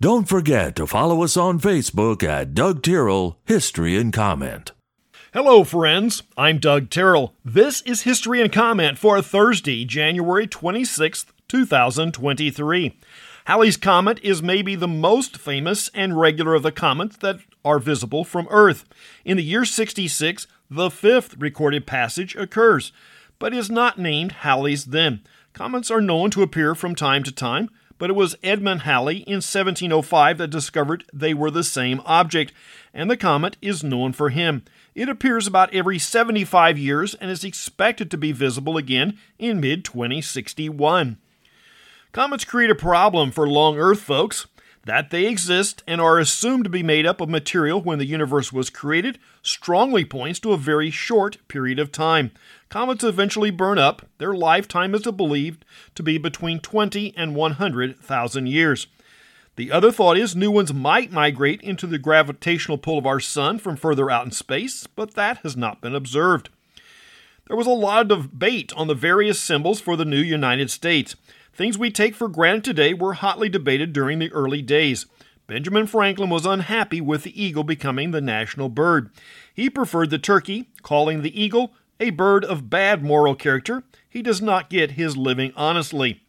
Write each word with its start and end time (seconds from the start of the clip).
Don't 0.00 0.28
forget 0.28 0.76
to 0.76 0.86
follow 0.86 1.24
us 1.24 1.36
on 1.36 1.58
Facebook 1.58 2.22
at 2.22 2.54
Doug 2.54 2.84
Tyrrell 2.84 3.36
History 3.44 3.96
and 3.98 4.12
Comment. 4.12 4.70
Hello, 5.34 5.64
friends. 5.64 6.22
I'm 6.36 6.58
Doug 6.58 6.88
Tyrrell. 6.88 7.34
This 7.44 7.80
is 7.82 8.02
History 8.02 8.40
and 8.40 8.52
Comment 8.52 8.96
for 8.96 9.20
Thursday, 9.20 9.84
January 9.84 10.46
26th, 10.46 11.32
2023. 11.48 12.96
Halley's 13.46 13.76
Comet 13.76 14.20
is 14.22 14.40
maybe 14.40 14.76
the 14.76 14.86
most 14.86 15.36
famous 15.36 15.90
and 15.92 16.16
regular 16.16 16.54
of 16.54 16.62
the 16.62 16.70
comets 16.70 17.16
that 17.16 17.40
are 17.64 17.80
visible 17.80 18.22
from 18.22 18.46
Earth. 18.50 18.84
In 19.24 19.36
the 19.36 19.42
year 19.42 19.64
66, 19.64 20.46
the 20.70 20.90
fifth 20.90 21.36
recorded 21.38 21.88
passage 21.88 22.36
occurs, 22.36 22.92
but 23.40 23.52
is 23.52 23.68
not 23.68 23.98
named 23.98 24.30
Halley's 24.30 24.84
then. 24.84 25.22
Comets 25.54 25.90
are 25.90 26.00
known 26.00 26.30
to 26.30 26.42
appear 26.42 26.76
from 26.76 26.94
time 26.94 27.24
to 27.24 27.32
time, 27.32 27.68
but 27.98 28.10
it 28.10 28.14
was 28.16 28.36
Edmund 28.42 28.82
Halley 28.82 29.18
in 29.18 29.36
1705 29.36 30.38
that 30.38 30.48
discovered 30.48 31.04
they 31.12 31.34
were 31.34 31.50
the 31.50 31.64
same 31.64 32.00
object, 32.06 32.52
and 32.94 33.10
the 33.10 33.16
comet 33.16 33.56
is 33.60 33.84
known 33.84 34.12
for 34.12 34.30
him. 34.30 34.64
It 34.94 35.08
appears 35.08 35.46
about 35.46 35.72
every 35.74 35.98
75 35.98 36.78
years 36.78 37.14
and 37.14 37.30
is 37.30 37.44
expected 37.44 38.10
to 38.10 38.16
be 38.16 38.32
visible 38.32 38.76
again 38.76 39.18
in 39.38 39.60
mid 39.60 39.84
2061. 39.84 41.18
Comets 42.12 42.44
create 42.44 42.70
a 42.70 42.74
problem 42.74 43.30
for 43.30 43.48
long 43.48 43.76
Earth 43.76 44.00
folks. 44.00 44.46
That 44.88 45.10
they 45.10 45.26
exist 45.26 45.82
and 45.86 46.00
are 46.00 46.18
assumed 46.18 46.64
to 46.64 46.70
be 46.70 46.82
made 46.82 47.04
up 47.04 47.20
of 47.20 47.28
material 47.28 47.82
when 47.82 47.98
the 47.98 48.06
universe 48.06 48.54
was 48.54 48.70
created 48.70 49.18
strongly 49.42 50.02
points 50.02 50.40
to 50.40 50.52
a 50.52 50.56
very 50.56 50.90
short 50.90 51.36
period 51.46 51.78
of 51.78 51.92
time. 51.92 52.30
Comets 52.70 53.04
eventually 53.04 53.50
burn 53.50 53.76
up. 53.76 54.06
Their 54.16 54.32
lifetime 54.32 54.94
is 54.94 55.02
believed 55.02 55.66
to 55.94 56.02
be 56.02 56.16
between 56.16 56.60
20 56.60 57.12
and 57.18 57.34
100,000 57.34 58.46
years. 58.46 58.86
The 59.56 59.70
other 59.70 59.92
thought 59.92 60.16
is 60.16 60.34
new 60.34 60.50
ones 60.50 60.72
might 60.72 61.12
migrate 61.12 61.60
into 61.60 61.86
the 61.86 61.98
gravitational 61.98 62.78
pull 62.78 62.96
of 62.96 63.04
our 63.04 63.20
sun 63.20 63.58
from 63.58 63.76
further 63.76 64.10
out 64.10 64.24
in 64.24 64.30
space, 64.30 64.86
but 64.86 65.12
that 65.12 65.36
has 65.42 65.54
not 65.54 65.82
been 65.82 65.94
observed. 65.94 66.48
There 67.46 67.58
was 67.58 67.66
a 67.66 67.70
lot 67.70 68.10
of 68.10 68.30
debate 68.30 68.72
on 68.74 68.86
the 68.86 68.94
various 68.94 69.38
symbols 69.38 69.82
for 69.82 69.96
the 69.96 70.06
new 70.06 70.16
United 70.20 70.70
States. 70.70 71.14
Things 71.58 71.76
we 71.76 71.90
take 71.90 72.14
for 72.14 72.28
granted 72.28 72.62
today 72.62 72.94
were 72.94 73.14
hotly 73.14 73.48
debated 73.48 73.92
during 73.92 74.20
the 74.20 74.30
early 74.30 74.62
days. 74.62 75.06
Benjamin 75.48 75.88
Franklin 75.88 76.30
was 76.30 76.46
unhappy 76.46 77.00
with 77.00 77.24
the 77.24 77.42
eagle 77.42 77.64
becoming 77.64 78.12
the 78.12 78.20
national 78.20 78.68
bird. 78.68 79.10
He 79.52 79.68
preferred 79.68 80.10
the 80.10 80.20
turkey, 80.20 80.68
calling 80.82 81.22
the 81.22 81.36
eagle 81.42 81.72
a 81.98 82.10
bird 82.10 82.44
of 82.44 82.70
bad 82.70 83.02
moral 83.02 83.34
character. 83.34 83.82
He 84.08 84.22
does 84.22 84.40
not 84.40 84.70
get 84.70 84.92
his 84.92 85.16
living 85.16 85.52
honestly. 85.56 86.22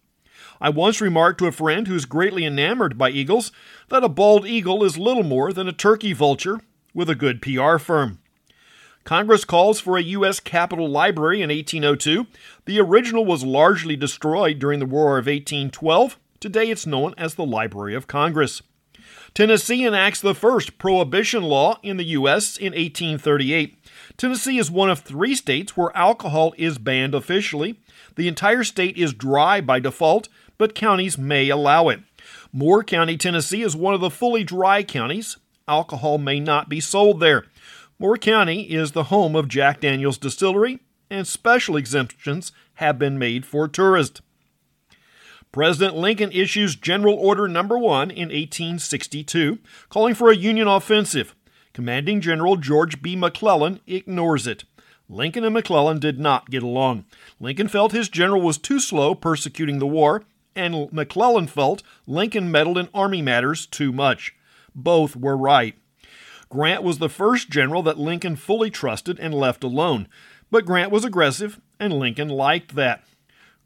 I 0.60 0.70
once 0.70 1.00
remarked 1.00 1.38
to 1.42 1.46
a 1.46 1.52
friend 1.52 1.88
who's 1.88 2.06
greatly 2.06 2.44
enamored 2.44 2.98
by 2.98 3.12
eagles 3.12 3.52
that 3.90 4.04
a 4.04 4.10
bald 4.10 4.48
eagle 4.48 4.84
is 4.84 4.98
little 4.98 5.22
more 5.22 5.54
than 5.54 5.68
a 5.68 5.72
turkey 5.72 6.14
vulture 6.14 6.60
with 6.96 7.08
a 7.08 7.14
good 7.14 7.40
PR 7.40 7.78
firm. 7.78 8.18
Congress 9.10 9.44
calls 9.44 9.80
for 9.80 9.98
a 9.98 10.04
U.S. 10.04 10.40
Capitol 10.40 10.88
Library 10.88 11.42
in 11.42 11.50
1802. 11.50 12.28
The 12.66 12.80
original 12.80 13.26
was 13.26 13.44
largely 13.44 13.96
destroyed 13.96 14.60
during 14.60 14.78
the 14.78 14.86
War 14.86 15.18
of 15.18 15.26
1812. 15.26 16.20
Today 16.40 16.70
it's 16.70 16.86
known 16.86 17.16
as 17.18 17.34
the 17.34 17.44
Library 17.44 17.96
of 17.96 18.06
Congress. 18.06 18.62
Tennessee 19.34 19.84
enacts 19.84 20.22
the 20.22 20.36
first 20.36 20.78
prohibition 20.78 21.42
law 21.42 21.80
in 21.82 21.98
the 21.98 22.04
U.S. 22.04 22.56
in 22.56 22.74
1838. 22.74 23.80
Tennessee 24.16 24.60
is 24.60 24.70
one 24.70 24.92
of 24.92 25.00
three 25.00 25.34
states 25.34 25.76
where 25.76 25.98
alcohol 25.98 26.54
is 26.56 26.78
banned 26.78 27.16
officially. 27.16 27.80
The 28.16 28.28
entire 28.28 28.64
state 28.64 28.96
is 28.96 29.12
dry 29.12 29.60
by 29.60 29.80
default, 29.80 30.30
but 30.60 30.76
counties 30.76 31.18
may 31.18 31.50
allow 31.50 31.90
it. 31.90 32.02
Moore 32.54 32.84
County, 32.84 33.18
Tennessee 33.18 33.64
is 33.64 33.76
one 33.76 33.96
of 33.96 34.02
the 34.02 34.12
fully 34.12 34.44
dry 34.44 34.84
counties. 34.84 35.38
Alcohol 35.68 36.20
may 36.20 36.40
not 36.40 36.70
be 36.70 36.80
sold 36.80 37.20
there. 37.20 37.46
Moore 38.02 38.16
County 38.16 38.62
is 38.62 38.94
the 38.94 39.06
home 39.06 39.36
of 39.36 39.50
Jack 39.50 39.82
Daniels 39.82 40.18
Distillery, 40.18 40.80
and 41.10 41.28
special 41.28 41.76
exemptions 41.76 42.54
have 42.76 42.98
been 42.98 43.20
made 43.20 43.46
for 43.46 43.68
tourists. 43.68 44.22
President 45.52 45.98
Lincoln 45.98 46.32
issues 46.32 46.78
General 46.78 47.16
Order 47.16 47.50
No. 47.50 47.64
1 47.64 48.10
in 48.10 48.30
1862, 48.30 49.60
calling 49.90 50.16
for 50.16 50.32
a 50.32 50.36
Union 50.38 50.66
offensive. 50.66 51.36
Commanding 51.74 52.22
General 52.22 52.56
George 52.56 53.02
B. 53.02 53.18
McClellan 53.18 53.82
ignores 53.86 54.48
it. 54.48 54.64
Lincoln 55.10 55.44
and 55.44 55.54
McClellan 55.54 56.00
did 56.00 56.22
not 56.22 56.50
get 56.50 56.64
along. 56.64 57.04
Lincoln 57.42 57.68
felt 57.68 57.92
his 57.92 58.08
general 58.08 58.40
was 58.42 58.58
too 58.58 58.80
slow 58.80 59.14
persecuting 59.14 59.80
the 59.80 59.86
war, 59.86 60.24
and 60.56 60.90
McClellan 60.94 61.48
felt 61.48 61.84
Lincoln 62.08 62.50
meddled 62.50 62.78
in 62.78 62.88
army 62.94 63.22
matters 63.22 63.66
too 63.66 63.92
much. 63.92 64.34
Both 64.74 65.18
were 65.18 65.36
right. 65.36 65.76
Grant 66.50 66.82
was 66.82 66.98
the 66.98 67.10
first 67.10 67.50
general 67.50 67.84
that 67.84 68.00
Lincoln 68.00 68.36
fully 68.36 68.72
trusted 68.72 69.20
and 69.20 69.34
left 69.34 69.64
alone, 69.64 70.08
but 70.50 70.66
Grant 70.66 70.92
was 70.92 71.06
aggressive, 71.06 71.62
and 71.80 71.94
Lincoln 71.94 72.30
liked 72.30 72.76
that. 72.76 73.04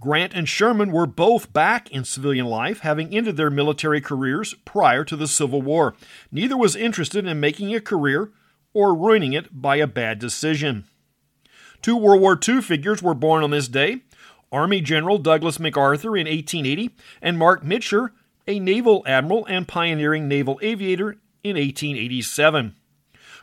Grant 0.02 0.34
and 0.34 0.50
Sherman 0.50 0.92
were 0.92 1.06
both 1.06 1.54
back 1.54 1.90
in 1.90 2.04
civilian 2.04 2.46
life, 2.46 2.80
having 2.80 3.16
ended 3.16 3.38
their 3.38 3.50
military 3.50 4.02
careers 4.02 4.54
prior 4.66 5.06
to 5.06 5.16
the 5.16 5.30
Civil 5.30 5.62
War. 5.62 5.96
Neither 6.30 6.58
was 6.58 6.76
interested 6.76 7.26
in 7.26 7.40
making 7.40 7.74
a 7.74 7.80
career 7.80 8.32
or 8.74 8.94
ruining 8.94 9.32
it 9.32 9.62
by 9.62 9.78
a 9.78 9.88
bad 9.88 10.20
decision. 10.20 10.84
Two 11.82 11.96
World 11.96 12.20
War 12.20 12.38
II 12.38 12.62
figures 12.62 13.02
were 13.02 13.14
born 13.14 13.44
on 13.44 13.52
this 13.52 13.70
day 13.70 14.02
Army 14.52 14.82
General 14.82 15.18
Douglas 15.18 15.60
MacArthur 15.60 16.18
in 16.18 16.28
1880, 16.28 16.92
and 17.22 17.40
Marc 17.40 17.64
Mitscher, 17.64 18.10
a 18.46 18.60
naval 18.60 19.04
admiral 19.08 19.46
and 19.46 19.68
pioneering 19.68 20.28
naval 20.28 20.60
aviator 20.62 21.18
in 21.44 21.56
1887. 21.56 22.76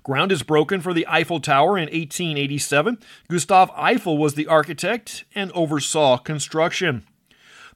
Ground 0.03 0.33
is 0.33 0.43
broken 0.43 0.81
for 0.81 0.95
the 0.95 1.07
Eiffel 1.07 1.41
Tower 1.41 1.77
in 1.77 1.85
1887. 1.85 2.99
Gustave 3.29 3.73
Eiffel 3.77 4.17
was 4.17 4.35
the 4.35 4.47
architect 4.47 5.25
and 5.35 5.53
oversaw 5.53 6.17
construction. 6.17 7.05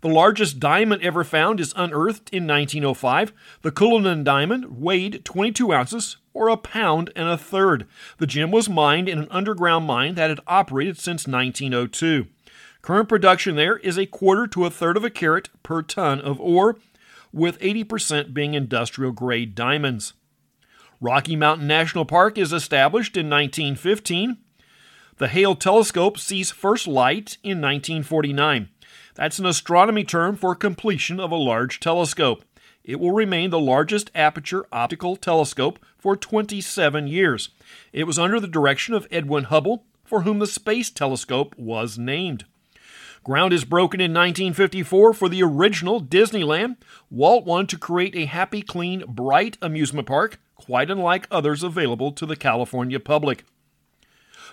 The 0.00 0.08
largest 0.08 0.60
diamond 0.60 1.02
ever 1.02 1.24
found 1.24 1.60
is 1.60 1.72
unearthed 1.76 2.30
in 2.30 2.46
1905. 2.46 3.32
The 3.62 3.70
Cullinan 3.70 4.22
diamond 4.22 4.78
weighed 4.78 5.24
22 5.24 5.72
ounces, 5.72 6.18
or 6.34 6.48
a 6.48 6.56
pound 6.56 7.10
and 7.16 7.28
a 7.28 7.38
third. 7.38 7.86
The 8.18 8.26
gem 8.26 8.50
was 8.50 8.68
mined 8.68 9.08
in 9.08 9.18
an 9.18 9.28
underground 9.30 9.86
mine 9.86 10.14
that 10.16 10.28
had 10.28 10.40
operated 10.46 10.98
since 10.98 11.26
1902. 11.26 12.26
Current 12.82 13.08
production 13.08 13.56
there 13.56 13.78
is 13.78 13.98
a 13.98 14.04
quarter 14.04 14.46
to 14.48 14.66
a 14.66 14.70
third 14.70 14.98
of 14.98 15.04
a 15.04 15.10
carat 15.10 15.48
per 15.62 15.80
ton 15.80 16.20
of 16.20 16.38
ore, 16.38 16.76
with 17.34 17.58
80% 17.58 18.32
being 18.32 18.54
industrial 18.54 19.12
grade 19.12 19.54
diamonds. 19.54 20.14
Rocky 21.00 21.36
Mountain 21.36 21.66
National 21.66 22.04
Park 22.04 22.38
is 22.38 22.52
established 22.52 23.16
in 23.16 23.28
1915. 23.28 24.38
The 25.16 25.28
Hale 25.28 25.56
telescope 25.56 26.18
sees 26.18 26.50
first 26.50 26.86
light 26.86 27.36
in 27.42 27.60
1949. 27.60 28.68
That's 29.14 29.38
an 29.38 29.46
astronomy 29.46 30.04
term 30.04 30.36
for 30.36 30.54
completion 30.54 31.20
of 31.20 31.30
a 31.30 31.36
large 31.36 31.80
telescope. 31.80 32.44
It 32.84 33.00
will 33.00 33.12
remain 33.12 33.50
the 33.50 33.60
largest 33.60 34.10
aperture 34.14 34.66
optical 34.72 35.16
telescope 35.16 35.78
for 35.98 36.16
27 36.16 37.06
years. 37.06 37.50
It 37.92 38.04
was 38.04 38.18
under 38.18 38.38
the 38.38 38.46
direction 38.46 38.94
of 38.94 39.08
Edwin 39.10 39.44
Hubble, 39.44 39.84
for 40.04 40.22
whom 40.22 40.38
the 40.38 40.46
Space 40.46 40.90
Telescope 40.90 41.54
was 41.56 41.98
named. 41.98 42.44
Ground 43.24 43.54
is 43.54 43.64
broken 43.64 44.02
in 44.02 44.12
1954 44.12 45.14
for 45.14 45.30
the 45.30 45.42
original 45.42 45.98
Disneyland. 45.98 46.76
Walt 47.10 47.46
wanted 47.46 47.70
to 47.70 47.78
create 47.78 48.14
a 48.14 48.26
happy, 48.26 48.60
clean, 48.60 49.02
bright 49.08 49.56
amusement 49.62 50.06
park, 50.06 50.38
quite 50.56 50.90
unlike 50.90 51.26
others 51.30 51.62
available 51.62 52.12
to 52.12 52.26
the 52.26 52.36
California 52.36 53.00
public. 53.00 53.46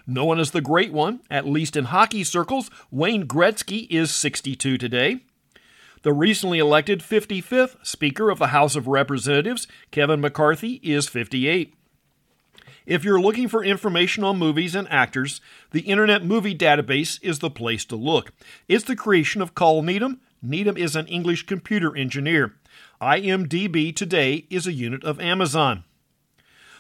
Known 0.08 0.40
as 0.40 0.52
the 0.52 0.62
Great 0.62 0.94
One, 0.94 1.20
at 1.30 1.46
least 1.46 1.76
in 1.76 1.86
hockey 1.86 2.24
circles, 2.24 2.72
Wayne 2.90 3.28
Gretzky 3.28 3.88
is 3.90 4.16
62 4.16 4.78
today. 4.78 5.20
The 6.04 6.14
recently 6.14 6.60
elected 6.60 7.02
55th 7.02 7.86
Speaker 7.86 8.30
of 8.30 8.40
the 8.40 8.48
House 8.48 8.78
of 8.78 8.88
Representatives, 8.88 9.68
Kevin 9.92 10.22
McCarthy, 10.22 10.80
is 10.82 11.10
58. 11.10 11.76
If 12.92 13.06
you're 13.06 13.22
looking 13.22 13.48
for 13.48 13.64
information 13.64 14.26
on 14.26 14.38
movies 14.38 14.76
and 14.76 14.86
actors, 14.92 15.40
the 15.72 15.80
Internet 15.80 16.26
Movie 16.26 16.54
Database 16.54 17.20
is 17.24 17.40
the 17.40 17.50
place 17.50 17.86
to 17.86 17.96
look. 17.96 18.34
It's 18.68 18.84
the 18.84 18.98
creation 18.98 19.42
of 19.42 19.56
Col 19.56 19.82
Needham. 19.82 20.20
Needham 20.42 20.76
is 20.76 20.98
an 20.98 21.08
English 21.08 21.46
computer 21.46 21.96
engineer. 21.96 22.56
IMDb 23.02 23.96
today 23.96 24.46
is 24.50 24.68
a 24.68 24.74
unit 24.74 25.06
of 25.06 25.22
Amazon. 25.22 25.86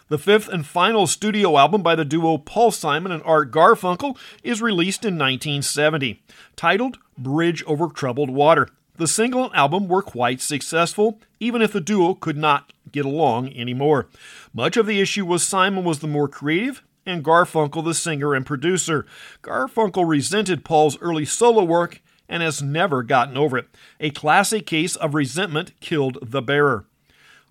The 0.10 0.18
fifth 0.18 0.50
and 0.50 0.66
final 0.66 1.08
studio 1.08 1.58
album 1.58 1.82
by 1.82 1.96
the 1.96 2.04
duo 2.04 2.38
Paul 2.38 2.72
Simon 2.72 3.14
and 3.14 3.24
Art 3.24 3.50
Garfunkel 3.50 4.18
is 4.44 4.62
released 4.62 5.06
in 5.06 5.14
1970, 5.14 6.22
titled 6.58 6.98
Bridge 7.18 7.64
Over 7.64 7.88
Troubled 7.88 8.30
Water. 8.30 8.68
The 9.02 9.08
single 9.08 9.46
and 9.46 9.56
album 9.56 9.88
were 9.88 10.04
quite 10.04 10.42
successful, 10.42 11.20
even 11.40 11.64
if 11.64 11.74
the 11.74 11.82
duo 11.82 12.14
could 12.14 12.38
not 12.38 12.72
get 12.92 13.04
along 13.04 13.52
anymore. 13.58 14.10
Much 14.54 14.78
of 14.78 14.86
the 14.86 15.02
issue 15.02 15.26
was 15.26 15.42
Simon 15.42 15.84
was 15.84 16.02
the 16.02 16.08
more 16.08 16.28
creative 16.28 16.84
and 17.04 17.24
Garfunkel 17.24 17.84
the 17.84 17.96
singer 17.96 18.36
and 18.36 18.46
producer. 18.46 19.08
Garfunkel 19.42 20.08
resented 20.08 20.64
Paul's 20.64 21.02
early 21.02 21.26
solo 21.26 21.64
work 21.64 22.00
and 22.30 22.44
has 22.44 22.62
never 22.62 23.02
gotten 23.02 23.38
over 23.38 23.58
it. 23.58 23.70
A 24.00 24.12
classic 24.12 24.68
case 24.68 24.96
of 24.96 25.16
resentment 25.16 25.72
killed 25.80 26.20
the 26.22 26.44
bearer. 26.44 26.86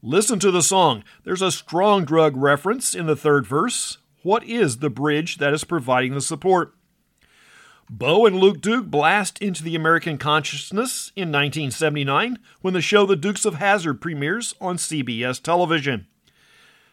Listen 0.04 0.38
to 0.38 0.52
the 0.52 0.62
song. 0.62 1.02
There's 1.24 1.42
a 1.42 1.50
strong 1.50 2.04
drug 2.04 2.36
reference 2.36 2.94
in 2.94 3.06
the 3.06 3.16
third 3.16 3.44
verse. 3.44 3.98
What 4.22 4.44
is 4.44 4.76
the 4.76 4.88
bridge 4.88 5.38
that 5.38 5.52
is 5.52 5.64
providing 5.64 6.14
the 6.14 6.20
support? 6.20 6.76
Bo 7.92 8.24
and 8.24 8.38
Luke 8.38 8.60
Duke 8.60 8.86
blast 8.86 9.42
into 9.42 9.64
the 9.64 9.74
American 9.74 10.16
consciousness 10.16 11.10
in 11.16 11.32
1979 11.32 12.38
when 12.60 12.72
the 12.72 12.80
show 12.80 13.04
The 13.04 13.16
Dukes 13.16 13.44
of 13.44 13.56
Hazzard 13.56 14.00
premieres 14.00 14.54
on 14.60 14.76
CBS 14.76 15.42
television. 15.42 16.06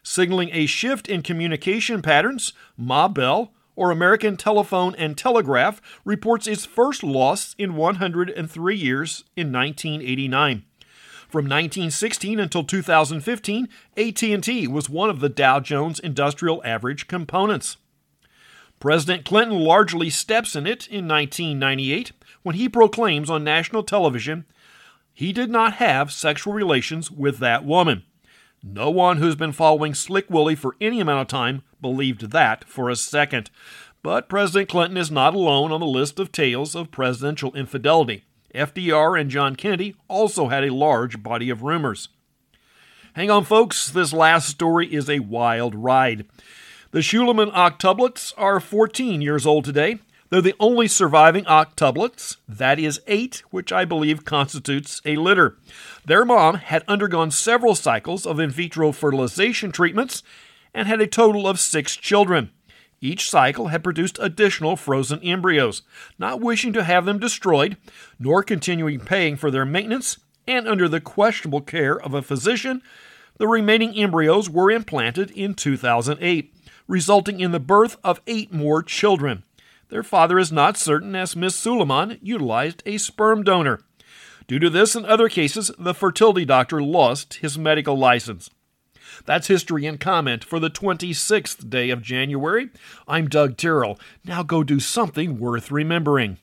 Signaling 0.02 0.50
a 0.52 0.66
shift 0.66 1.08
in 1.08 1.22
communication 1.22 2.02
patterns, 2.02 2.52
Ma 2.76 3.08
Bell, 3.08 3.54
or 3.76 3.92
American 3.92 4.38
Telephone 4.38 4.96
and 4.96 5.16
Telegraph, 5.16 5.84
reports 6.04 6.48
its 6.48 6.66
first 6.66 7.04
loss 7.04 7.54
in 7.60 7.76
103 7.76 8.76
years 8.76 9.24
in 9.36 9.52
1989. 9.52 10.66
From 11.30 11.46
1916 11.46 12.40
until 12.40 12.64
2015, 12.64 13.70
AT&T 13.96 14.68
was 14.68 14.90
one 14.90 15.12
of 15.12 15.20
the 15.20 15.30
Dow 15.30 15.60
Jones 15.60 16.00
Industrial 16.00 16.60
Average 16.66 17.08
components. 17.08 17.78
President 18.80 19.26
Clinton 19.26 19.58
largely 19.58 20.10
steps 20.10 20.56
in 20.56 20.68
it 20.68 20.88
in 20.88 21.08
1998 21.08 22.12
when 22.44 22.56
he 22.56 22.70
proclaims 22.70 23.30
on 23.30 23.44
national 23.44 23.84
television 23.84 24.46
he 25.18 25.34
did 25.34 25.50
not 25.50 25.74
have 25.74 26.12
sexual 26.12 26.54
relations 26.54 27.10
with 27.10 27.40
that 27.40 27.66
woman. 27.66 28.04
No 28.62 28.92
one 28.92 29.18
who's 29.18 29.36
been 29.36 29.52
following 29.52 29.96
Slick 29.96 30.30
Willie 30.30 30.54
for 30.54 30.76
any 30.80 31.00
amount 31.00 31.22
of 31.22 31.28
time 31.28 31.64
believed 31.82 32.30
that 32.30 32.64
for 32.66 32.88
a 32.88 32.96
second. 32.96 33.50
But 34.04 34.30
President 34.30 34.70
Clinton 34.70 34.96
is 34.96 35.10
not 35.10 35.34
alone 35.34 35.72
on 35.72 35.80
the 35.80 35.88
list 35.88 36.20
of 36.20 36.32
tales 36.32 36.76
of 36.76 36.92
presidential 36.92 37.52
infidelity. 37.56 38.26
FDR 38.54 39.20
and 39.20 39.32
John 39.32 39.56
Kennedy 39.56 39.96
also 40.08 40.50
had 40.50 40.64
a 40.64 40.72
large 40.72 41.24
body 41.24 41.50
of 41.50 41.64
rumors. 41.64 42.10
Hang 43.14 43.32
on, 43.32 43.44
folks, 43.44 43.90
this 43.90 44.14
last 44.14 44.48
story 44.48 44.94
is 44.94 45.10
a 45.10 45.18
wild 45.18 45.74
ride. 45.74 46.28
The 46.92 47.00
Suleman 47.00 47.52
octuplets 47.52 48.32
are 48.38 48.62
14 48.62 49.22
years 49.22 49.46
old 49.46 49.66
today. 49.66 50.00
They're 50.30 50.42
the 50.42 50.56
only 50.58 50.88
surviving 50.88 51.44
octuplets, 51.44 52.38
that 52.48 52.80
is 52.80 53.02
eight, 53.08 53.44
which 53.50 53.74
I 53.74 53.84
believe 53.84 54.24
constitutes 54.24 55.02
a 55.04 55.18
litter. 55.18 55.58
Their 56.06 56.24
mom 56.24 56.56
had 56.56 56.86
undergone 56.88 57.32
several 57.32 57.76
cycles 57.76 58.26
of 58.26 58.40
in 58.40 58.52
vitro 58.52 58.94
fertilization 58.94 59.74
treatments 59.74 60.24
and 60.74 60.88
had 60.88 61.02
a 61.02 61.08
total 61.08 61.46
of 61.46 61.60
six 61.60 61.98
children. 61.98 62.52
Each 63.02 63.30
cycle 63.30 63.68
had 63.68 63.84
produced 63.84 64.18
additional 64.22 64.78
frozen 64.78 65.22
embryos. 65.24 65.82
Not 66.18 66.40
wishing 66.40 66.72
to 66.72 66.86
have 66.86 67.04
them 67.04 67.20
destroyed, 67.20 67.76
nor 68.18 68.44
continuing 68.44 69.02
paying 69.02 69.36
for 69.36 69.52
their 69.52 69.66
maintenance, 69.66 70.20
and 70.48 70.70
under 70.70 70.88
the 70.88 71.02
questionable 71.02 71.62
care 71.62 72.00
of 72.00 72.14
a 72.14 72.22
physician, 72.22 72.82
the 73.38 73.48
remaining 73.48 73.94
embryos 73.98 74.50
were 74.50 74.72
implanted 74.72 75.32
in 75.32 75.54
2008 75.54 76.54
resulting 76.88 77.40
in 77.40 77.52
the 77.52 77.60
birth 77.60 77.98
of 78.04 78.22
eight 78.28 78.54
more 78.54 78.82
children. 78.82 79.44
Their 79.90 80.04
father 80.04 80.38
is 80.38 80.52
not 80.52 80.78
certain, 80.78 81.16
as 81.16 81.36
Miss 81.36 81.56
Suleman 81.56 82.20
utilized 82.22 82.84
a 82.86 82.98
sperm 82.98 83.44
donor. 83.44 83.82
Due 84.48 84.60
to 84.60 84.70
this 84.70 84.96
and 84.96 85.06
other 85.06 85.30
cases, 85.30 85.72
the 85.78 85.94
fertility 85.94 86.46
doctor 86.46 86.82
lost 86.82 87.36
his 87.36 87.58
medical 87.58 87.98
license. 87.98 88.50
That's 89.26 89.48
history 89.48 89.86
and 89.86 90.00
comment 90.00 90.44
for 90.44 90.60
the 90.60 90.70
26th 90.70 91.70
day 91.70 91.90
of 91.90 92.02
January. 92.02 92.70
I'm 93.08 93.28
Doug 93.28 93.58
Tyrrell. 93.58 94.00
Now 94.24 94.44
go 94.44 94.64
do 94.64 94.80
something 94.80 95.40
worth 95.40 95.72
remembering. 95.72 96.38